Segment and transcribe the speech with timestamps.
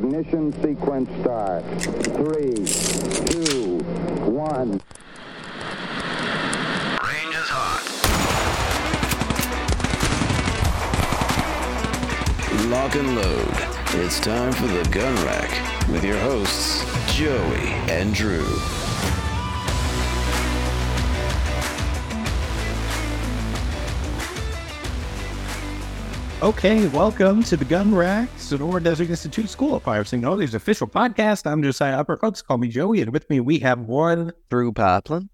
[0.00, 1.62] Ignition sequence start.
[1.82, 2.54] Three,
[3.26, 3.80] two,
[4.30, 4.80] one.
[7.04, 7.84] Range is hot.
[12.70, 14.02] Lock and load.
[14.02, 16.82] It's time for the gun rack with your hosts,
[17.14, 18.46] Joey and Drew.
[26.42, 31.46] Okay, welcome to the Gun Rack, Sonoran Desert Institute School of Fire Technology's official podcast.
[31.46, 32.42] I'm Josiah Uppercuts.
[32.42, 35.28] Call me Joey, and with me we have one Drew Poplin.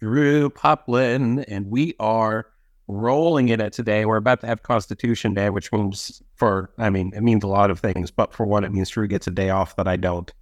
[0.00, 2.46] Drew Poplin, and we are
[2.88, 4.04] rolling in it today.
[4.04, 7.70] We're about to have Constitution Day, which means for, I mean, it means a lot
[7.70, 10.32] of things, but for one, it means Drew gets a day off that I don't,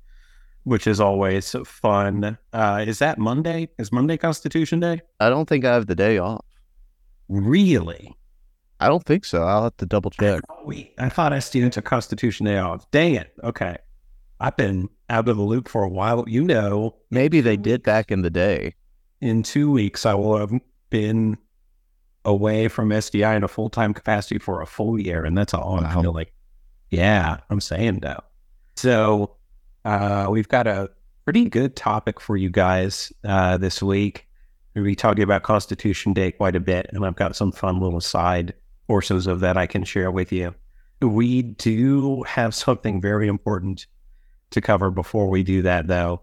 [0.65, 2.39] which is always fun.
[2.55, 3.69] Uh, is that Monday?
[3.79, 5.03] Is Monday Constitution Day?
[5.21, 6.43] I don't think I have the day off.
[7.29, 8.17] Really?
[8.81, 9.43] I don't think so.
[9.43, 10.43] I'll have to double check.
[10.65, 12.91] Wait, I thought I still took Constitution Day off.
[12.91, 13.33] Dang it.
[13.43, 13.77] Okay.
[14.39, 16.25] I've been out of the loop for a while.
[16.29, 18.75] You know, Maybe they did back in the day.
[19.23, 20.53] in two weeks, I will have
[20.91, 21.39] been
[22.27, 25.25] away from SDI in a full time capacity for a full year.
[25.25, 26.03] And that's all I Wow.
[26.03, 26.33] feel like.
[26.91, 28.21] Yeah, I'm saying though.
[28.77, 29.37] So
[29.87, 30.91] uh, we've got a
[31.25, 34.27] pretty good topic for you guys uh, this week.
[34.75, 38.01] We'll be talking about Constitution Day quite a bit, and I've got some fun little
[38.03, 38.53] side
[38.87, 40.55] portions of that I can share with you.
[41.01, 43.87] We do have something very important
[44.51, 46.23] to cover before we do that, though.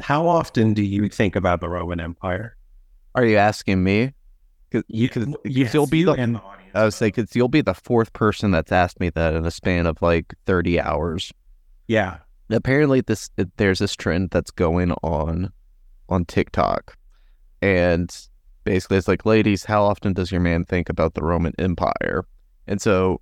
[0.00, 2.56] How often do you think about the Roman Empire?
[3.14, 4.12] Are you asking me?
[4.88, 6.70] You Cause yes, you'll be you the- and the audience.
[6.74, 9.50] I was saying, because you'll be the fourth person that's asked me that in a
[9.52, 11.32] span of like 30 hours.
[11.86, 12.18] yeah,
[12.50, 15.50] Apparently, this there's this trend that's going on
[16.10, 16.96] on TikTok.
[17.62, 18.14] And
[18.64, 22.24] basically, it's like, ladies, how often does your man think about the Roman Empire?
[22.66, 23.20] And so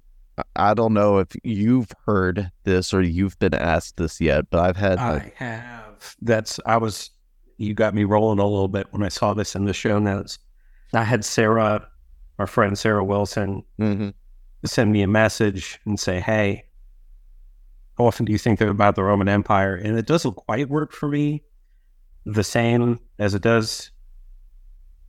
[0.56, 4.76] I- don't know if you've heard this or you've been asked this yet, but I've
[4.76, 6.16] had like, I have.
[6.22, 7.10] That's I was.
[7.58, 10.38] You got me rolling a little bit when I saw this in the show notes.
[10.94, 11.86] I had Sarah,
[12.38, 14.14] our friend Sarah Wilson, Mhm.
[14.64, 16.64] send me a message and say, "Hey,
[17.98, 21.08] how often do you think about the Roman Empire?" And it doesn't quite work for
[21.08, 21.44] me
[22.24, 23.91] the same as it does.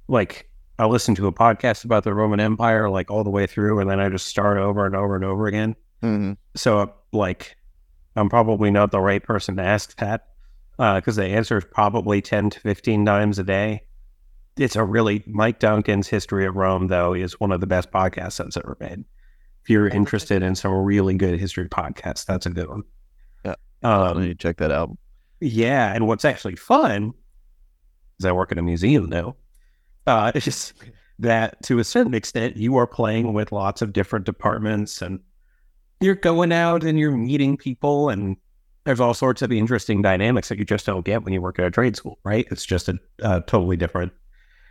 [0.08, 0.50] Like
[0.80, 3.90] I listen to a podcast about the Roman Empire like all the way through, and
[3.90, 5.76] then I just start over and over and over again.
[6.02, 6.38] Mhm.
[6.56, 7.56] So, like,
[8.16, 10.28] I'm probably not the right person to ask that
[10.78, 13.84] because the answer is probably 10 to 15 times a day.
[14.58, 18.38] It's a really, Mike Duncan's History of Rome, though, is one of the best podcasts
[18.38, 19.04] that's ever made.
[19.64, 22.84] If you're interested in some really good history podcasts, that's a good one.
[23.46, 23.56] Yeah.
[23.84, 24.96] I Um, need to check that out.
[25.40, 27.14] yeah, and what's actually fun
[28.20, 29.36] is I work in a museum now.
[30.08, 30.74] Uh, it's just
[31.20, 35.20] that to a certain extent, you are playing with lots of different departments, and
[36.02, 38.36] you're going out and you're meeting people, and
[38.84, 41.66] there's all sorts of interesting dynamics that you just don't get when you work at
[41.66, 42.46] a trade school, right?
[42.52, 44.12] It's just a uh, totally different.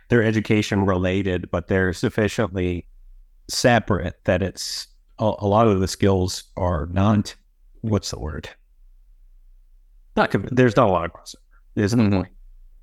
[0.09, 2.87] They're education related, but they're sufficiently
[3.49, 7.35] separate that it's a, a lot of the skills are not.
[7.81, 8.49] What's the word?
[10.15, 11.35] not there's not a lot of crossover.
[11.75, 12.27] Isn't Mhm.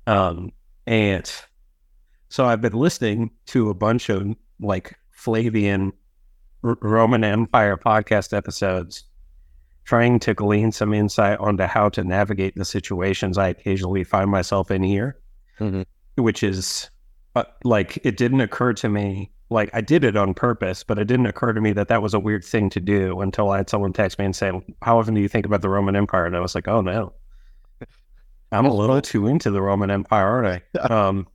[0.07, 0.51] Um,
[0.85, 1.31] and
[2.31, 5.91] so I've been listening to a bunch of like Flavian
[6.63, 9.03] R- Roman Empire podcast episodes,
[9.83, 14.71] trying to glean some insight onto how to navigate the situations I occasionally find myself
[14.71, 15.17] in here,
[15.59, 15.85] Mhm.
[16.15, 16.89] which is
[17.35, 19.31] uh, like it didn't occur to me.
[19.49, 22.13] Like I did it on purpose, but it didn't occur to me that that was
[22.13, 25.13] a weird thing to do until I had someone text me and say, "How often
[25.13, 27.13] do you think about the Roman Empire?" And I was like, "Oh no,
[28.51, 31.27] I'm a little too into the Roman Empire, aren't I?" Um,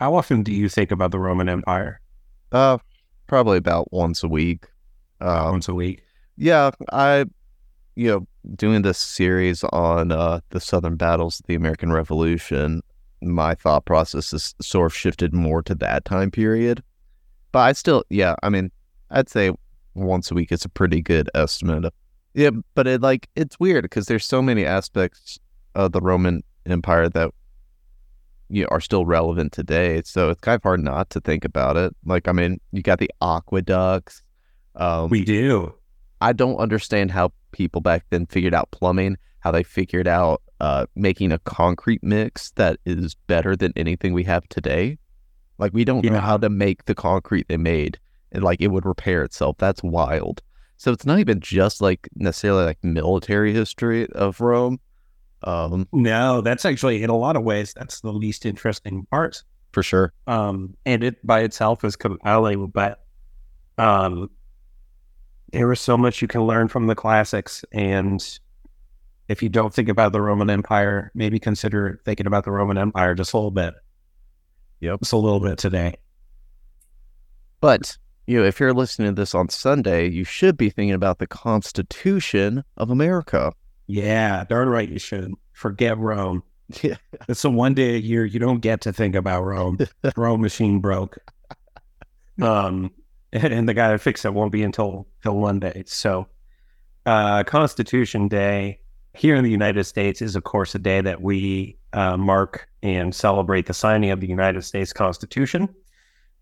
[0.00, 2.00] how often do you think about the Roman Empire?
[2.52, 2.78] Uh,
[3.26, 4.66] probably about once a week.
[5.20, 6.02] Um, Once a week.
[6.36, 7.24] yeah, I,
[7.96, 12.82] you know, doing this series on uh, the Southern battles of the American Revolution,
[13.20, 16.84] my thought process has sort of shifted more to that time period.
[17.50, 18.70] But I still, yeah, I mean,
[19.10, 19.50] I'd say
[19.94, 21.92] once a week is a pretty good estimate.
[22.34, 25.40] Yeah, but it like it's weird because there's so many aspects
[25.74, 27.32] of the Roman Empire that
[28.48, 30.02] you know, are still relevant today.
[30.04, 31.94] So it's kind of hard not to think about it.
[32.04, 34.22] Like, I mean, you got the aqueducts.
[34.74, 35.74] Um, We do.
[36.20, 40.86] I don't understand how people back then figured out plumbing, how they figured out uh,
[40.96, 44.98] making a concrete mix that is better than anything we have today.
[45.58, 47.98] Like we don't know how to make the concrete they made
[48.32, 49.56] and like it would repair itself.
[49.58, 50.42] That's wild.
[50.76, 54.78] So it's not even just like necessarily like military history of Rome.
[55.44, 59.42] Um, No, that's actually in a lot of ways that's the least interesting part.
[59.72, 60.12] for sure.
[60.26, 63.04] Um, and it by itself is compelling, but
[63.76, 64.30] um,
[65.52, 68.38] there is so much you can learn from the classics, and
[69.28, 73.14] if you don't think about the Roman Empire, maybe consider thinking about the Roman Empire
[73.14, 73.74] just a little bit.
[74.80, 75.00] Yep.
[75.00, 75.94] Just a little bit today.
[77.60, 77.96] But
[78.26, 81.26] you know, if you're listening to this on Sunday, you should be thinking about the
[81.26, 83.52] Constitution of America.
[83.88, 85.32] Yeah, darn right you should.
[85.52, 86.44] Forget Rome.
[86.82, 86.96] Yeah.
[87.26, 89.78] The one day a year you don't get to think about Rome.
[90.16, 91.18] Rome machine broke.
[92.40, 92.92] Um,
[93.32, 95.82] and, and the guy that fixed it won't be until till Monday.
[95.86, 96.28] So,
[97.06, 98.78] uh, Constitution Day
[99.14, 103.14] here in the United States is, of course, a day that we uh, mark and
[103.14, 105.68] celebrate the signing of the United States Constitution.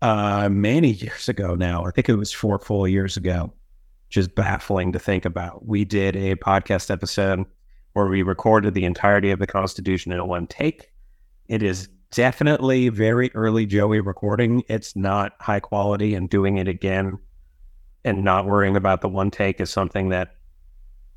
[0.01, 3.51] Uh, many years ago now, I think it was four full years ago.
[4.09, 5.65] Just baffling to think about.
[5.65, 7.45] We did a podcast episode
[7.93, 10.91] where we recorded the entirety of the Constitution in one take.
[11.47, 14.63] It is definitely very early Joey recording.
[14.69, 17.17] It's not high quality, and doing it again
[18.05, 20.35] and not worrying about the one take is something that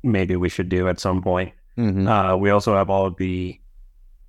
[0.03, 1.53] maybe we should do at some point.
[1.77, 2.07] Mhm.
[2.07, 3.57] Uh, we also have all of the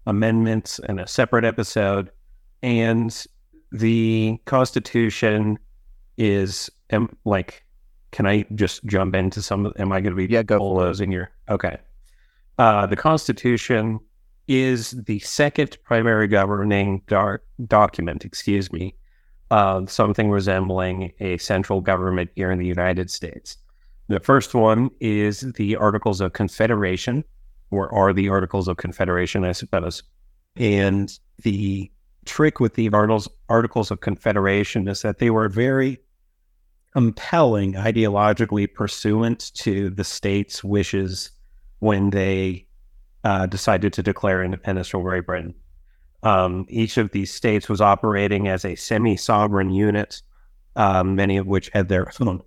[0.06, 2.11] amendments in a separate episode,
[2.62, 3.26] and
[3.73, 5.58] the Constitution
[6.17, 7.65] is am, like.
[8.12, 9.67] Can I just jump into some?
[9.67, 11.31] of Am I going to be Yeah, go of those in your?
[11.49, 11.79] Okay.
[12.59, 13.99] Uh, the Constitution
[14.47, 18.94] is the second primary governing dar- document, excuse me,
[19.87, 23.56] something resembling a central government here in the United States.
[24.09, 27.25] The first one is the Articles of Confederation,
[27.70, 30.03] or are the Articles of Confederation, I suppose.
[30.56, 31.91] And the
[32.26, 35.99] trick with the Articles, Articles of Confederation is that they were very
[36.93, 41.31] compelling ideologically pursuant to the state's wishes
[41.79, 42.67] when they
[43.25, 45.55] uh, decided to declare independence from Great Britain.
[46.23, 50.23] Um, each of these states was operating as a semi sovereign unit,
[50.77, 52.43] um, many of which had their own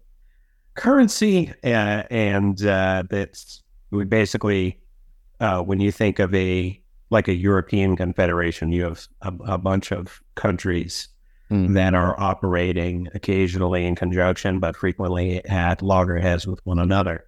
[0.75, 1.51] currency.
[1.63, 4.80] Uh, and uh, that's we basically,
[5.39, 9.92] uh, when you think of a like a European confederation, you have a, a bunch
[9.92, 11.09] of countries
[11.50, 11.74] Hmm.
[11.74, 17.27] that are operating occasionally in conjunction, but frequently at loggerheads with one another.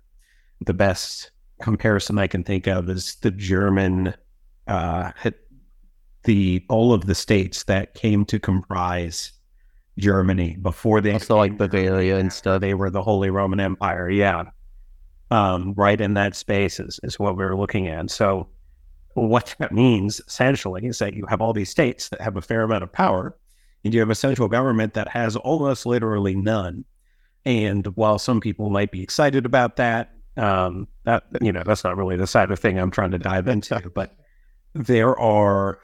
[0.65, 1.29] The best
[1.61, 4.15] comparison I can think of is the German,
[4.65, 5.11] uh,
[6.23, 9.33] the all of the states that came to comprise
[9.97, 12.61] Germany before they Also like Bavaria and stuff.
[12.61, 14.09] they were the Holy Roman Empire.
[14.09, 14.45] Yeah.
[15.29, 18.09] Um, right in that space is, is what we're looking at.
[18.09, 18.47] So,
[19.13, 22.61] what that means essentially is that you have all these states that have a fair
[22.61, 23.35] amount of power,
[23.83, 26.85] and you have a central government that has almost literally none.
[27.45, 31.97] And while some people might be excited about that, um, that you know that's not
[31.97, 33.89] really the side of thing I'm trying to dive into.
[33.93, 34.15] But
[34.73, 35.79] there are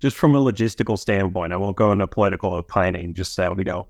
[0.00, 3.88] just from a logistical standpoint, I won't go into political opining, just so we don't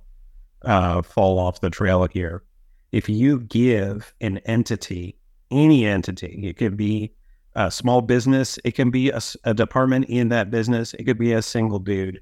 [0.62, 2.45] uh, fall off the trail here.
[2.93, 5.19] If you give an entity,
[5.50, 7.12] any entity, it could be
[7.55, 9.12] a small business, it can be
[9.45, 12.21] a department in that business, it could be a single dude,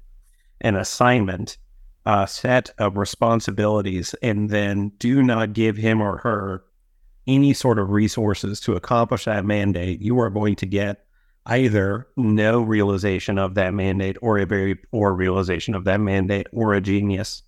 [0.61, 1.57] an assignment,
[2.05, 6.63] a set of responsibilities, and then do not give him or her
[7.27, 11.05] any sort of resources to accomplish that mandate, you are going to get
[11.45, 16.73] either no realization of that mandate or a very poor realization of that mandate or
[16.73, 17.43] a genius.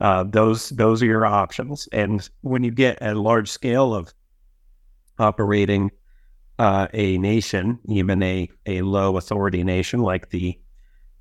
[0.00, 1.88] Uh, those those are your options.
[1.92, 4.12] And when you get a large scale of
[5.18, 5.90] operating
[6.58, 10.58] uh, a nation, even a, a low authority nation like the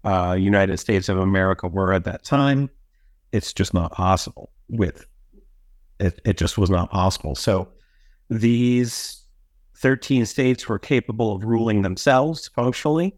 [0.03, 2.69] uh, United States of America were at that time,
[3.31, 4.51] it's just not possible.
[4.69, 5.05] With
[5.99, 7.35] it, it just was not possible.
[7.35, 7.69] So
[8.29, 9.23] these
[9.77, 13.15] 13 states were capable of ruling themselves functionally.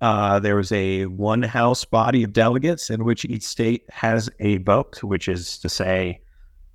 [0.00, 4.58] Uh, there was a one house body of delegates in which each state has a
[4.58, 6.20] vote, which is to say,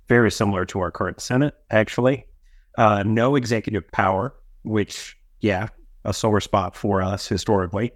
[0.08, 2.26] very similar to our current Senate, actually.
[2.76, 5.68] Uh, no executive power, which, yeah,
[6.04, 7.92] a sore spot for us historically.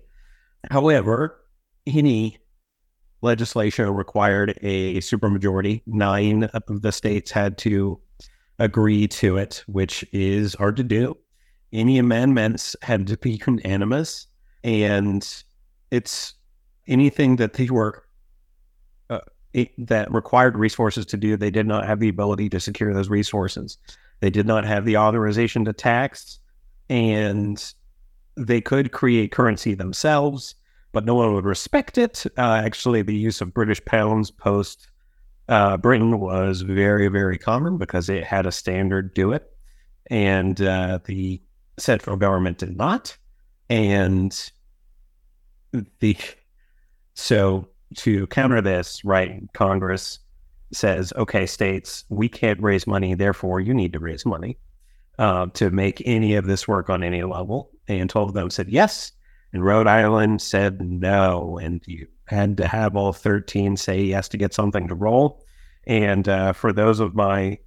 [0.71, 1.38] However,
[1.88, 2.38] any
[3.23, 5.83] legislation required a supermajority.
[5.87, 8.00] Nine of the states had to
[8.59, 11.16] agree to it, which is hard to do.
[11.73, 14.26] Any amendments had to be unanimous,
[14.64, 15.26] and
[15.90, 16.35] it's
[16.87, 18.04] anything that they were
[19.11, 19.21] uh,
[19.52, 21.37] it, that required resources to do.
[21.37, 23.78] They did not have the ability to secure those resources.
[24.21, 26.38] They did not have the authorization to tax,
[26.88, 27.62] and
[28.37, 30.54] they could create currency themselves,
[30.99, 32.26] but no one would respect it.
[32.37, 34.88] Uh, actually, the use of British pounds post
[35.49, 39.49] uh, Britain was very, very common because it had a standard do it,
[40.11, 41.40] and uh, the
[41.78, 43.17] central government did not.
[43.71, 44.52] And
[46.00, 46.17] the
[47.14, 49.43] so to counter this, right?
[49.55, 50.19] Congress
[50.73, 54.59] says, okay, states, we can't raise money, therefore you need to raise money.
[55.19, 57.71] uh, to make any of this work on any level.
[57.88, 59.12] And 12 of them said yes.
[59.52, 61.59] And Rhode Island said no.
[61.59, 65.45] And you had to have all 13 say yes to get something to roll.
[65.87, 67.59] And uh, for those of my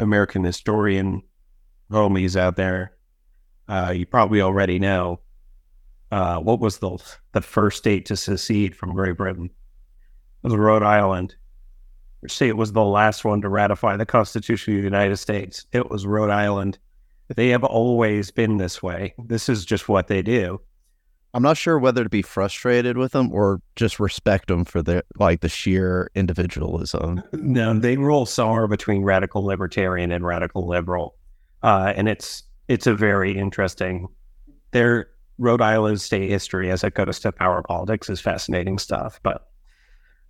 [0.00, 1.22] American historian
[1.90, 2.92] homies out there,
[3.68, 5.20] uh, you probably already know
[6.10, 6.98] uh, what was the
[7.32, 9.50] the first state to secede from Great Britain?
[10.42, 11.36] It was Rhode Island.
[12.26, 15.66] Say it was the last one to ratify the Constitution of the United States.
[15.72, 16.78] It was Rhode Island.
[17.28, 19.14] They have always been this way.
[19.26, 20.60] This is just what they do.
[21.38, 25.04] I'm not sure whether to be frustrated with them or just respect them for their
[25.20, 27.22] like the sheer individualism.
[27.32, 31.14] No, they roll somewhere between radical libertarian and radical liberal,
[31.62, 34.08] uh, and it's it's a very interesting.
[34.72, 39.20] Their Rhode Island state history, as it goes to power politics, is fascinating stuff.
[39.22, 39.48] But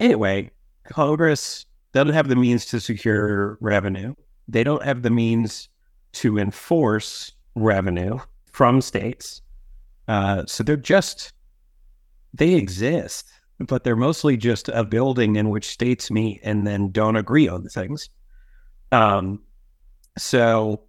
[0.00, 0.50] anyway,
[0.90, 4.14] Congress doesn't have the means to secure revenue.
[4.46, 5.70] They don't have the means
[6.12, 8.18] to enforce revenue
[8.52, 9.40] from states.
[10.08, 11.32] Uh, so they're just,
[12.32, 17.16] they exist, but they're mostly just a building in which states meet and then don't
[17.16, 18.08] agree on things.
[18.90, 19.42] Um,
[20.16, 20.82] so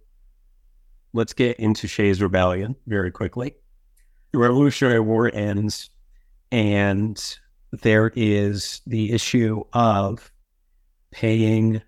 [1.12, 3.54] let's get into Shays Rebellion very quickly.
[4.32, 5.90] The Revolutionary War ends,
[6.50, 7.22] and
[7.72, 10.32] there is the issue of
[11.10, 11.82] paying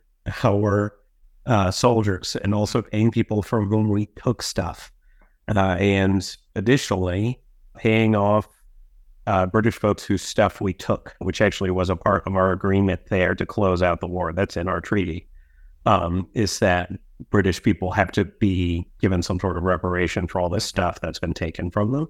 [0.44, 0.94] our
[1.46, 4.92] uh, soldiers and also paying people from whom we took stuff.
[5.48, 7.40] Uh, and additionally,
[7.76, 8.48] paying off
[9.26, 13.06] uh, British folks whose stuff we took, which actually was a part of our agreement
[13.08, 14.32] there to close out the war.
[14.32, 15.28] That's in our treaty.
[15.84, 16.92] Um, is that
[17.30, 21.18] British people have to be given some sort of reparation for all this stuff that's
[21.18, 22.08] been taken from them.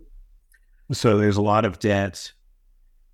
[0.93, 2.33] So there's a lot of debt.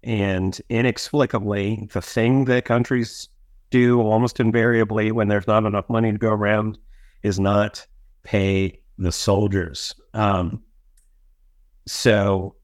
[0.02, 3.28] And inexplicably, the thing that countries
[3.70, 6.78] do almost invariably when there's not enough money to go around
[7.22, 7.86] is not
[8.22, 9.94] pay the soldiers.
[10.14, 10.62] Um,
[11.88, 12.54] so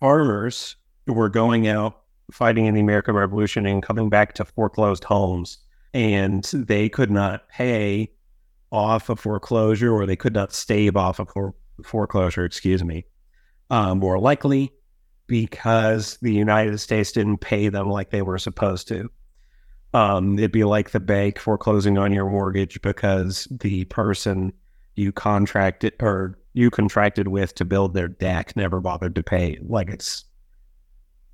[0.00, 2.00] farmers were going out
[2.32, 5.58] fighting in the American Revolution and coming back to foreclosed homes,
[5.94, 8.10] and they could not pay
[8.72, 11.54] off a foreclosure or they could not stave off a for-
[11.84, 13.04] foreclosure, excuse me,
[13.70, 14.72] uh, more likely
[15.26, 19.10] because the United States didn't pay them like they were supposed to.
[19.94, 24.52] Um, it'd be like the bank foreclosing on your mortgage because the person
[24.94, 29.58] you contracted or you contracted with to build their deck never bothered to pay.
[29.62, 30.24] Like it's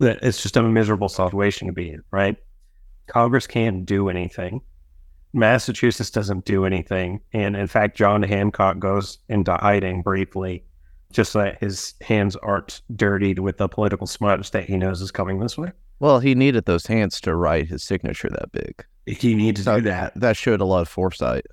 [0.00, 2.37] it's just a miserable situation to be in, right?
[3.07, 4.61] Congress can't do anything.
[5.33, 10.64] Massachusetts doesn't do anything, and in fact, John Hancock goes into hiding briefly,
[11.12, 15.12] just so that his hands aren't dirtied with the political smudge that he knows is
[15.12, 15.71] coming this way.
[16.00, 18.85] Well, he needed those hands to write his signature that big.
[19.07, 20.12] He needed to So do that.
[20.17, 21.47] That showed a lot of foresight.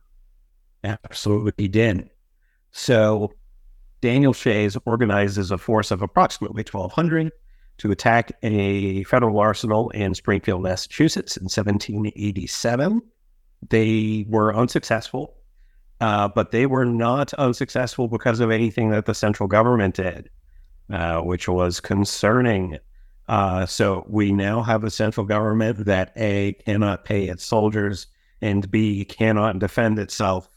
[0.84, 2.10] Absolutely, he did.
[2.72, 3.32] So
[4.01, 7.32] Daniel Shays organizes a force of approximately 1,200
[7.79, 13.01] to attack a federal arsenal in Springfield, Massachusetts in 1787.
[13.70, 15.36] They were unsuccessful,
[16.01, 20.29] uh, but they were not unsuccessful because of anything that the central government did,
[20.91, 22.77] uh, which was concerning.
[23.27, 28.08] Uh, so we now have a central government that A, cannot pay its soldiers,
[28.41, 30.50] and B, cannot defend itself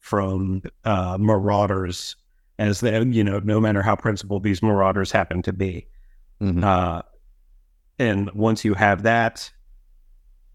[0.00, 2.16] from uh, marauders,
[2.58, 5.86] as they, you know, no matter how principled these marauders happen to be.
[6.40, 6.62] Mhm.
[6.62, 7.02] Uh,
[7.98, 9.50] and once you have that,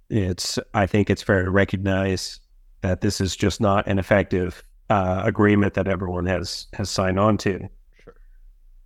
[0.09, 2.39] it's I think it's fair to recognize
[2.81, 7.37] that this is just not an effective uh, agreement that everyone has has signed on
[7.37, 7.67] to.
[8.03, 8.15] Sure.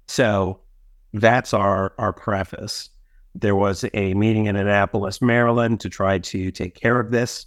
[0.07, 0.59] So
[1.13, 2.89] that's our our preface.
[3.35, 7.45] There was a meeting in Annapolis, Maryland, to try to take care of this.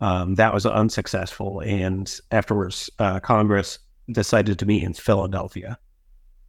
[0.00, 3.78] Um, that was unsuccessful, and afterwards, uh, Congress
[4.12, 5.78] decided to meet in Philadelphia.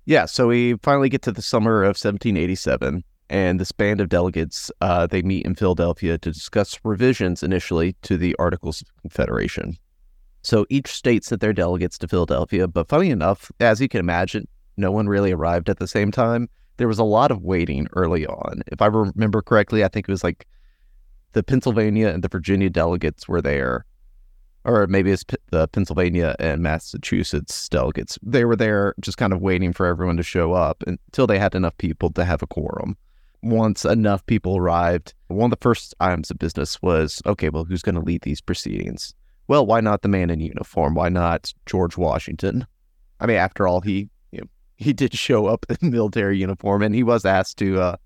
[0.05, 4.71] Yeah, so we finally get to the summer of 1787, and this band of delegates
[4.81, 9.77] uh, they meet in Philadelphia to discuss revisions initially to the Articles of Confederation.
[10.43, 14.47] So each state sent their delegates to Philadelphia, but funny enough, as you can imagine,
[14.75, 16.49] no one really arrived at the same time.
[16.77, 18.63] There was a lot of waiting early on.
[18.67, 20.47] If I remember correctly, I think it was like
[21.33, 23.85] the Pennsylvania and the Virginia delegates were there,
[24.65, 28.19] or maybe it's P- the Pennsylvania and Massachusetts delegates.
[28.21, 31.55] They were there just kind of waiting for everyone to show up until they had
[31.55, 32.97] enough people to have a quorum.
[33.41, 37.81] Once enough people arrived, one of the first items of business was okay, well, who's
[37.81, 39.15] going to lead these proceedings?
[39.47, 40.93] Well, why not the man in uniform?
[40.93, 42.67] Why not George Washington?
[43.19, 46.93] I mean, after all, he you know, he did show up in military uniform and
[46.93, 47.97] he was asked to uh,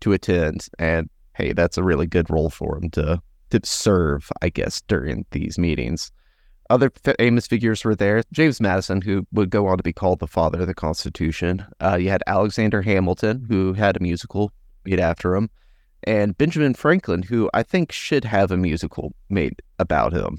[0.00, 0.66] to attend.
[0.78, 5.26] And hey, that's a really good role for him to to serve, I guess, during
[5.30, 6.10] these meetings.
[6.70, 8.22] other famous figures were there.
[8.32, 11.66] James Madison, who would go on to be called the father of the Constitution.
[11.80, 14.52] Uh, you had Alexander Hamilton, who had a musical
[14.86, 15.50] made after him,
[16.04, 20.38] and Benjamin Franklin, who I think should have a musical made about him,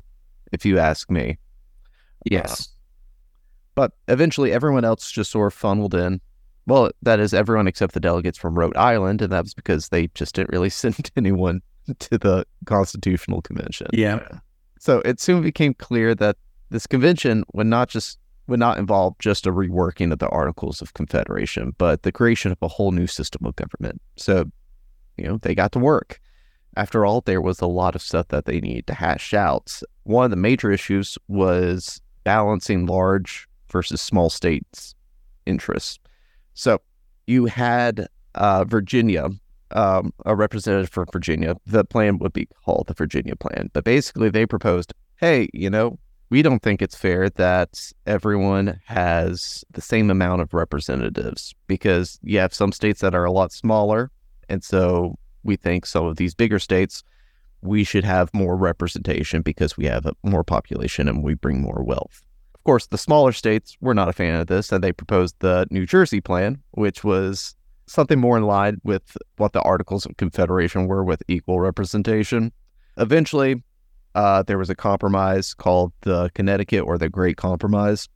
[0.51, 1.37] if you ask me.
[2.25, 2.69] Yes.
[3.75, 6.19] But eventually, everyone else just sort of funneled in.
[6.65, 10.07] Well, that is everyone except the delegates from Rhode Island, and that was because they
[10.15, 11.61] just didn't really send anyone
[11.99, 13.87] to the Constitutional Convention.
[13.93, 14.39] Yeah.
[14.79, 16.37] So it soon became clear that
[16.69, 20.93] this convention would not just would not involve just a reworking of the Articles of
[20.93, 24.01] Confederation, but the creation of a whole new system of government.
[24.17, 24.45] So,
[25.17, 26.19] you know, they got to work.
[26.75, 29.79] After all, there was a lot of stuff that they needed to hash out.
[30.03, 34.93] One of the major issues was balancing large versus small states'
[35.45, 35.99] interests.
[36.53, 36.81] So
[37.27, 39.29] you had uh, Virginia,
[39.73, 41.55] um, a representative from Virginia.
[41.65, 45.99] The plan would be called the Virginia Plan, but basically they proposed, hey, you know,
[46.29, 52.39] we don't think it's fair that everyone has the same amount of representatives because you
[52.39, 54.09] have some states that are a lot smaller,
[54.49, 57.03] and so we think some of these bigger states
[57.63, 62.21] we should have more representation because we have more population and we bring more wealth.
[62.55, 65.65] Of course, the smaller states were not a fan of this, and they proposed the
[65.69, 67.55] New Jersey plan, which was
[67.87, 72.51] something more in line with what the Articles of Confederation were with equal representation.
[72.97, 73.63] Eventually,
[74.15, 78.07] uh, there was a compromise called the Connecticut or the Great Compromise.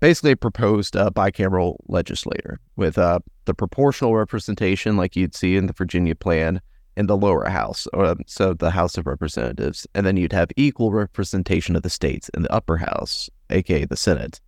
[0.00, 5.72] Basically, proposed a bicameral legislature with uh, the proportional representation, like you'd see in the
[5.72, 6.60] Virginia plan,
[6.96, 10.92] in the lower house, or so the House of Representatives, and then you'd have equal
[10.92, 14.40] representation of the states in the upper house, aka the Senate.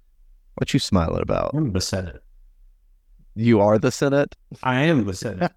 [0.57, 1.53] What you smiling about?
[1.73, 2.23] The Senate.
[3.37, 4.35] You are the Senate.
[4.63, 5.53] I am the Senate.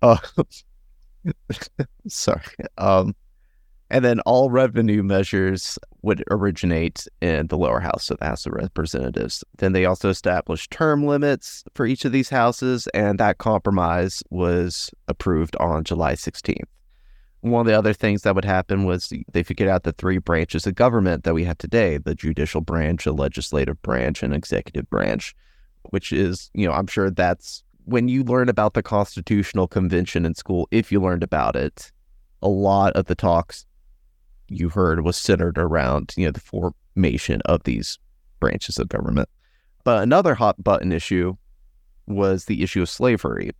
[0.00, 0.18] Oh,
[2.08, 2.42] sorry.
[2.78, 3.14] Um,
[3.90, 8.52] and then all revenue measures would originate in the lower house of the House of
[8.52, 9.44] Representatives.
[9.58, 14.90] Then they also established term limits for each of these houses, and that compromise was
[15.08, 16.64] approved on July 16th.
[17.42, 20.66] One of the other things that would happen was they figured out the three branches
[20.66, 25.34] of government that we have today the judicial branch, the legislative branch, and executive branch,
[25.90, 30.34] which is, you know, I'm sure that's when you learn about the Constitutional Convention in
[30.34, 31.92] school, if you learned about it,
[32.42, 33.64] a lot of the talks
[34.48, 37.98] you heard was centered around you know the formation of these
[38.40, 39.28] branches of government.
[39.84, 41.36] But another hot button issue
[42.06, 43.50] was the issue of slavery.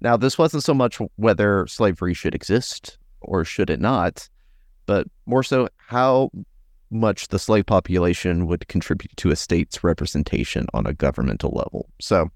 [0.00, 4.28] Now, this wasn't so much whether slavery should exist or should it not,
[4.86, 6.30] but more so how
[6.90, 11.88] much the slave population would contribute to a state's representation on a governmental level.
[12.00, 12.30] So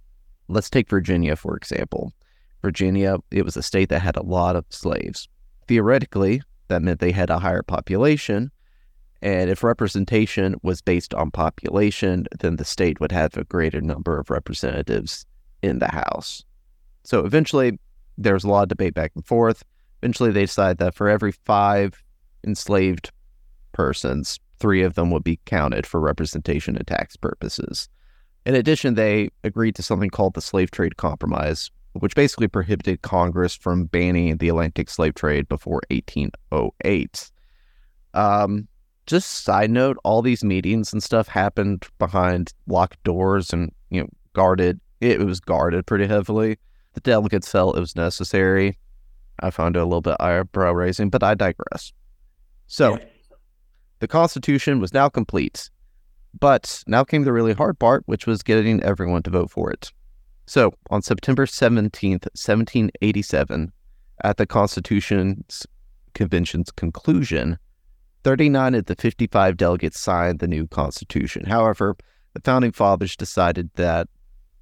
[0.49, 2.12] let's take Virginia, for example.
[2.61, 5.29] Virginia, it was a state that had a lot of slaves.
[5.67, 8.51] Theoretically, that meant they had a higher population.
[9.21, 14.19] And if representation was based on population, then the state would have a greater number
[14.19, 15.25] of representatives
[15.62, 16.45] in the House.
[17.05, 17.79] So eventually,
[18.19, 19.65] there was a lot of debate back and forth.
[20.03, 22.03] Eventually, they decided that for every five
[22.45, 23.12] enslaved
[23.73, 27.89] persons, three of them would be counted for representation and tax purposes.
[28.45, 33.55] In addition, they agreed to something called the Slave Trade Compromise, which basically prohibited Congress
[33.55, 37.31] from banning the Atlantic slave trade before 1808.
[38.15, 38.69] Um,
[39.07, 44.09] just side note, all these meetings and stuff happened behind locked doors and you know
[44.33, 44.81] guarded.
[45.01, 46.59] It was guarded pretty heavily.
[46.95, 48.79] The delegates felt it was necessary.
[49.41, 51.93] I found it a little bit eyebrow raising, but I digress.
[52.67, 53.05] So, yeah.
[54.03, 55.71] The Constitution was now complete,
[56.41, 59.93] but now came the really hard part, which was getting everyone to vote for it.
[60.45, 63.71] So, on September 17th, 1787,
[64.25, 65.69] at the Constitution's
[66.15, 67.59] Convention's conclusion,
[68.25, 71.45] 39 of the 55 delegates signed the new Constitution.
[71.45, 71.95] However,
[72.35, 74.09] the Founding Fathers decided that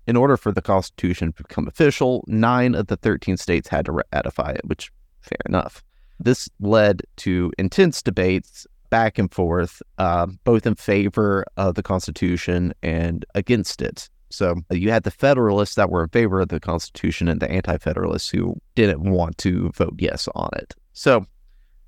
[0.06, 4.02] in order for the Constitution to become official, nine of the 13 states had to
[4.12, 5.82] ratify it, which, fair enough.
[6.22, 12.74] This led to intense debates back and forth, uh, both in favor of the Constitution
[12.82, 14.08] and against it.
[14.30, 17.78] So you had the Federalists that were in favor of the Constitution and the Anti
[17.78, 20.74] Federalists who didn't want to vote yes on it.
[20.92, 21.26] So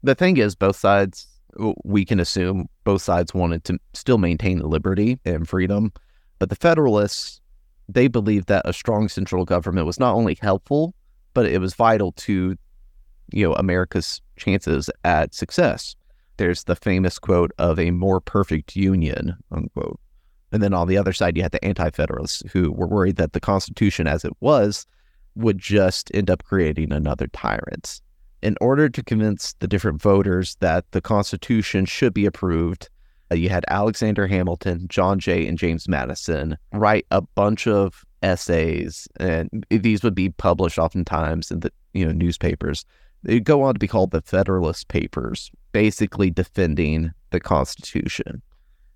[0.03, 1.27] the thing is, both sides,
[1.85, 5.93] we can assume both sides wanted to still maintain the liberty and freedom.
[6.38, 7.41] But the Federalists,
[7.88, 10.95] they believed that a strong central government was not only helpful,
[11.35, 12.57] but it was vital to,
[13.33, 15.95] you know, America's chances at success.
[16.42, 20.00] There's the famous quote of a more perfect union, unquote.
[20.50, 23.33] And then on the other side, you had the anti federalists who were worried that
[23.33, 24.85] the Constitution as it was
[25.37, 28.00] would just end up creating another tyrant.
[28.42, 32.90] in order to convince the different voters that the Constitution should be approved,
[33.31, 39.07] uh, you had Alexander Hamilton, John Jay, and James Madison write a bunch of essays,
[39.20, 42.85] and these would be published oftentimes in the you know newspapers.
[43.22, 48.43] They'd go on to be called the Federalist Papers, basically defending the Constitution.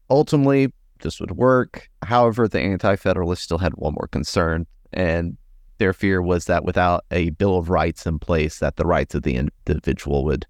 [0.08, 1.88] Ultimately, this would work.
[2.02, 5.36] However, the Anti-Federalists still had one more concern, and
[5.78, 9.22] their fear was that without a Bill of Rights in place, that the rights of
[9.22, 10.46] the individual would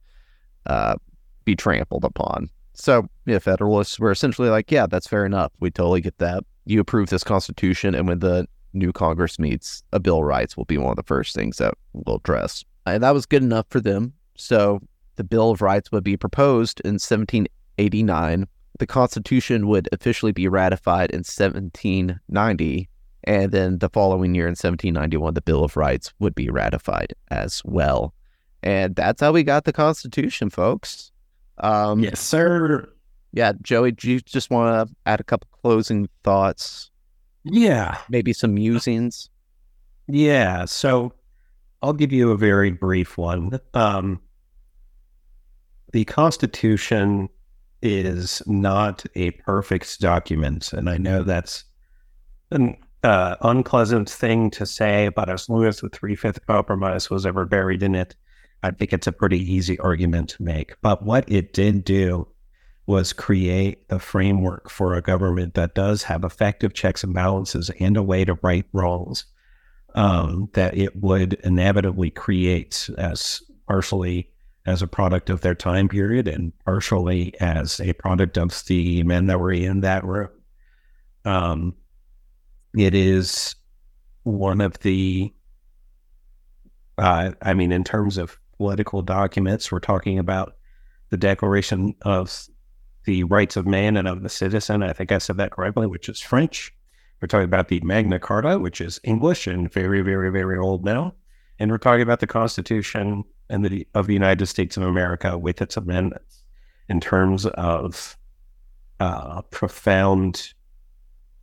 [0.66, 0.96] uh,
[1.44, 2.48] be trampled upon.
[2.74, 5.52] So, yeah, Federalists were essentially like, yeah, that's fair enough.
[5.60, 6.44] We totally get that.
[6.66, 10.66] You approve this Constitution, and when the new Congress meets, a Bill of Rights will
[10.66, 12.64] be one of the first things that we'll address.
[12.84, 14.12] And that was good enough for them.
[14.36, 14.80] So,
[15.16, 18.46] the Bill of Rights would be proposed in 1789.
[18.78, 22.88] The Constitution would officially be ratified in 1790
[23.26, 27.60] and then the following year in 1791, the Bill of Rights would be ratified as
[27.64, 28.14] well.
[28.62, 31.10] And that's how we got the Constitution, folks.
[31.58, 32.88] Um, yes, sir.
[33.32, 36.90] Yeah, Joey, do you just want to add a couple closing thoughts?
[37.44, 37.98] Yeah.
[38.08, 39.28] Maybe some musings?
[40.06, 40.64] Yeah.
[40.64, 41.12] So
[41.82, 43.58] I'll give you a very brief one.
[43.74, 44.20] Um,
[45.92, 47.28] the Constitution
[47.82, 50.72] is not a perfect document.
[50.72, 51.64] And I know that's
[52.50, 57.26] an uh, unpleasant thing to say, but as long as the three fifth compromise was
[57.26, 58.16] ever buried in it,
[58.62, 60.74] I think it's a pretty easy argument to make.
[60.82, 62.26] But what it did do
[62.86, 67.96] was create the framework for a government that does have effective checks and balances and
[67.96, 69.24] a way to right wrongs
[69.94, 74.30] um, that it would inevitably create as partially
[74.66, 79.26] as a product of their time period and partially as a product of the men
[79.26, 80.28] that were in that room.
[81.24, 81.74] Um,
[82.76, 83.54] it is
[84.24, 85.32] one of the,
[86.98, 90.56] uh, I mean, in terms of political documents, we're talking about
[91.10, 92.46] the Declaration of
[93.04, 94.82] the Rights of Man and of the Citizen.
[94.82, 96.74] I think I said that correctly, which is French.
[97.22, 101.14] We're talking about the Magna Carta, which is English and very, very, very old now.
[101.58, 105.62] And we're talking about the Constitution and the, of the United States of America with
[105.62, 106.42] its amendments
[106.88, 108.16] in terms of
[109.00, 110.52] uh, profound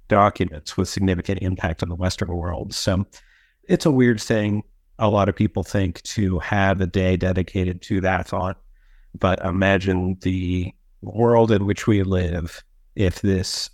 [0.08, 2.74] documents with significant impact on the Western world.
[2.74, 3.06] So
[3.68, 4.64] it's a weird thing.
[5.00, 8.58] A lot of people think to have a day dedicated to that thought.
[9.18, 12.64] But imagine the world in which we live
[12.96, 13.70] if this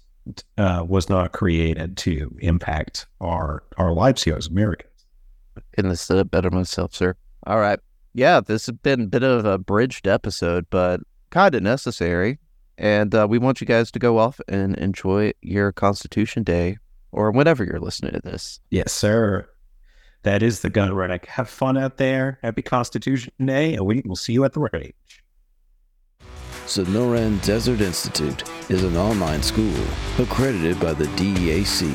[0.57, 4.89] uh, was not created to impact our our lives here as Americans.
[5.75, 7.15] Couldn't have said it better myself, sir.
[7.45, 7.79] All right.
[8.13, 12.39] Yeah, this has been a bit of a bridged episode, but kind of necessary.
[12.77, 16.77] And uh, we want you guys to go off and enjoy your Constitution Day
[17.11, 18.59] or whenever you're listening to this.
[18.69, 19.47] Yes, sir.
[20.23, 21.19] That is the gun running.
[21.27, 22.39] Have fun out there.
[22.41, 25.23] Happy Constitution Day, and we will see you at the range.
[26.65, 29.73] Sonoran Desert Institute is an online school
[30.19, 31.89] accredited by the DEAC.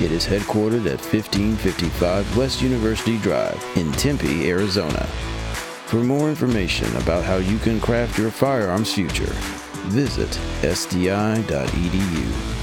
[0.00, 5.08] It is headquartered at 1555 West University Drive in Tempe, Arizona.
[5.90, 9.34] For more information about how you can craft your firearms future,
[9.90, 10.30] visit
[10.62, 12.59] sdi.edu.